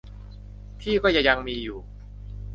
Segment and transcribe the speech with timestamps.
[0.81, 1.79] ที่ก็จะยังมีอยู่